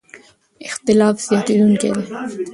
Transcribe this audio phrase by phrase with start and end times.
[0.67, 2.01] اختلاف زیاتېدونکی دی.